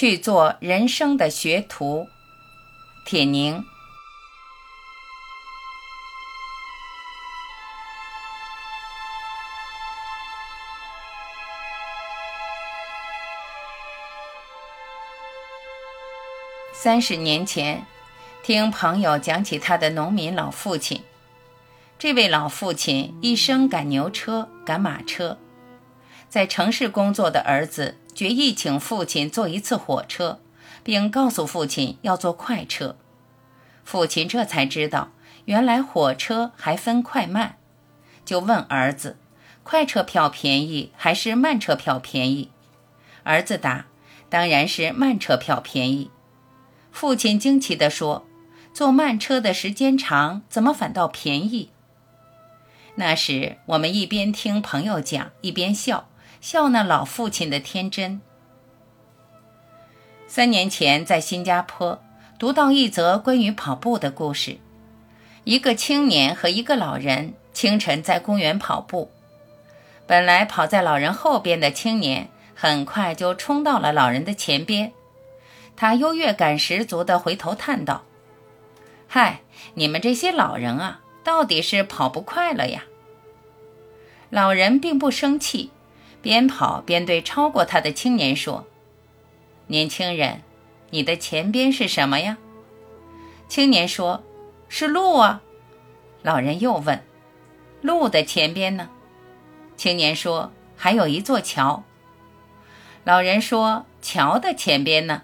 [0.00, 2.08] 去做人生的学徒，
[3.04, 3.62] 铁凝。
[16.72, 17.84] 三十年前，
[18.42, 21.04] 听朋友讲起他的农民老父亲。
[21.98, 25.36] 这位老父亲一生赶牛车、赶马车，
[26.30, 30.40] 在城市工作的儿子决意请父亲坐一次火车，
[30.82, 32.94] 并告诉父亲要坐快车。
[33.82, 35.12] 父亲这才知道，
[35.46, 37.56] 原来火车还分快慢，
[38.26, 39.16] 就问儿子
[39.64, 42.50] ：“快车票便宜还是慢车票便宜？”
[43.24, 43.86] 儿子答
[44.28, 46.10] ：“当然是慢车票便宜。”
[46.92, 48.26] 父亲惊奇地说
[48.74, 51.70] ：“坐慢车的时间长，怎么反倒便宜？”
[52.96, 58.20] 那时，我们一边听朋友讲，一边笑笑那老父亲的天真。
[60.26, 62.02] 三年前，在新加坡
[62.38, 64.58] 读到一则关于跑步的故事：
[65.44, 69.10] 一个青年和一个老人清晨在公园跑步。
[70.06, 74.92] 本来跑在老人后边的青年，很快就冲到了老人的前边。
[75.76, 78.04] 他优越感十足的回头叹道
[79.08, 79.42] ：“嗨，
[79.74, 82.84] 你们这些老人啊，到底是跑不快了呀！”
[84.30, 85.70] 老人并不生气，
[86.22, 88.66] 边跑边对超过他的青年说
[89.68, 90.42] ：“年轻人，
[90.90, 92.38] 你的前边是什么呀？”
[93.48, 94.22] 青年说
[94.68, 95.42] ：“是路啊。”
[96.22, 97.02] 老人又问
[97.82, 98.90] ：“路的前边呢？”
[99.76, 101.84] 青年说：“还有一座桥。”
[103.04, 105.22] 老人说：“桥的前边呢？”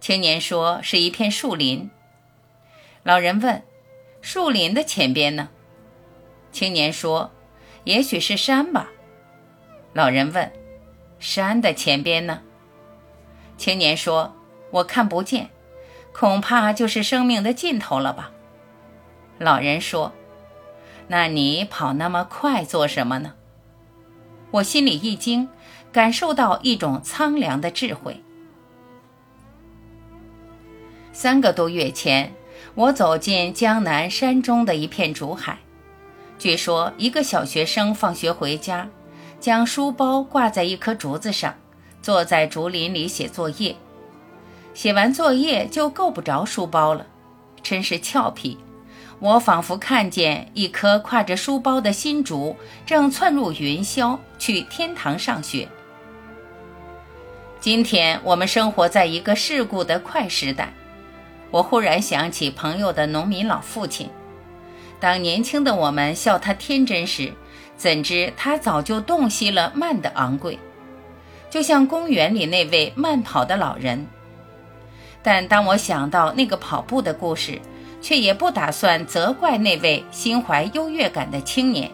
[0.00, 1.90] 青年说：“是一片树林。”
[3.02, 3.62] 老人问
[4.20, 5.48] ：“树林的前边呢？”
[6.52, 7.32] 青年说。
[7.84, 8.90] 也许是山吧，
[9.96, 10.52] 老人问
[11.18, 12.42] ：“山的前边呢？”
[13.56, 14.36] 青年说
[14.70, 15.48] ：“我看不见，
[16.12, 18.30] 恐怕就是生命的尽头了吧。”
[19.40, 20.12] 老人说
[21.08, 23.32] ：“那你跑那么快做什么呢？”
[24.52, 25.48] 我心里一惊，
[25.90, 28.22] 感受到一种苍凉的智慧。
[31.14, 32.34] 三个多月前，
[32.74, 35.56] 我走进江南山中的一片竹海。
[36.38, 38.86] 据说，一个小学生放学回家，
[39.38, 41.54] 将书包挂在一棵竹子上，
[42.02, 43.76] 坐在竹林里写作业。
[44.74, 47.06] 写完作业就够不着书包了，
[47.62, 48.58] 真是俏皮。
[49.18, 52.54] 我仿佛看见一棵挎着书包的新竹
[52.84, 55.66] 正窜入云霄，去天堂上学。
[57.58, 60.72] 今天我们生活在一个世故的快时代，
[61.50, 64.10] 我忽然想起朋友的农民老父亲。
[65.00, 67.32] 当年轻的我们笑他天真时，
[67.76, 70.58] 怎知他早就洞悉了慢的昂贵，
[71.50, 74.06] 就像公园里那位慢跑的老人。
[75.22, 77.60] 但当我想到那个跑步的故事，
[78.00, 81.90] 却也不打算责怪那位心怀优越感的青年。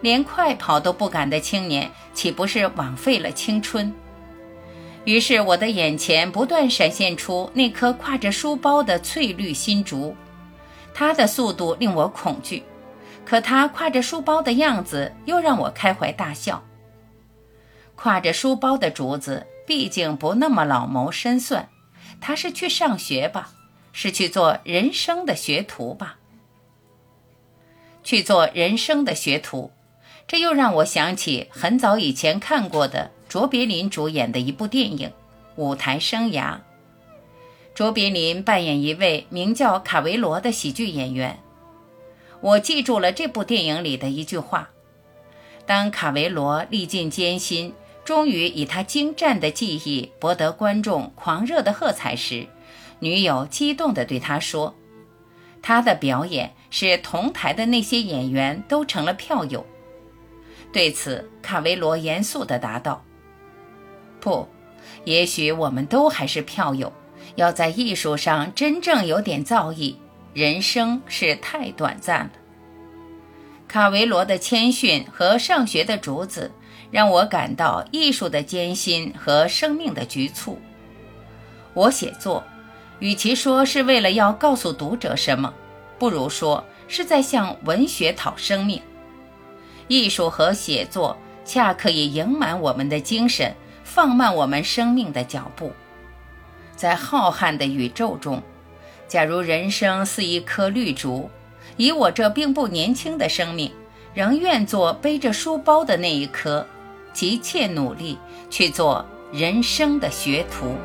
[0.00, 3.94] 连快跑都不敢的青年，岂不是枉费了青春？
[5.04, 10.16] 于是我的眼前不断闪现出那颗挎着书包的翠绿新竹。
[10.94, 12.62] 它的速度令我恐惧，
[13.24, 16.62] 可他挎着书包的样子又让我开怀大笑。
[17.96, 21.68] 挎着书包的竹子毕竟不那么老谋深算，
[22.20, 23.52] 他是去上学吧，
[23.92, 26.16] 是去做人生的学徒吧？
[28.02, 29.70] 去做人生的学徒，
[30.26, 35.08] 这又让我想起很早以前看过的卓别林主演的一部电影
[35.54, 36.54] 《舞台生涯》。
[37.74, 41.38] 卓别林扮演一位名叫卡维罗的喜剧演员。
[42.42, 44.68] 我记住了这部电影里的一句话：
[45.64, 47.72] 当卡维罗历尽艰辛，
[48.04, 52.48] 终于以他精湛的技艺博得观众狂热的喝彩时，
[52.98, 54.74] 女友激动地对他说
[55.62, 59.64] ：“他的表演使同台的那些演员都成了票友。”
[60.72, 63.04] 对此，卡维罗严肃地答道
[64.20, 64.48] ：“不，
[65.04, 66.92] 也许我们都还是票友。”
[67.36, 69.94] 要在艺术上真正有点造诣，
[70.34, 72.30] 人生是太短暂了。
[73.68, 76.50] 卡维罗的谦逊和上学的竹子，
[76.90, 80.58] 让我感到艺术的艰辛和生命的局促。
[81.74, 82.44] 我写作，
[82.98, 85.52] 与其说是为了要告诉读者什么，
[85.98, 88.80] 不如说是在向文学讨生命。
[89.88, 93.54] 艺术和写作恰可以盈满我们的精神，
[93.84, 95.72] 放慢我们生命的脚步。
[96.76, 98.42] 在浩瀚的宇宙中，
[99.08, 101.28] 假如人生似一棵绿竹，
[101.76, 103.70] 以我这并不年轻的生命，
[104.14, 106.66] 仍愿做背着书包的那一棵，
[107.12, 108.18] 急切努力
[108.48, 110.76] 去做人生的学徒。